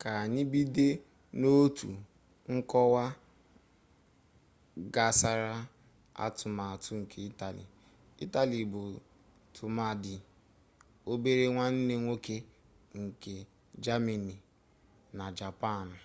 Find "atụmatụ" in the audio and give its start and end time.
6.24-6.90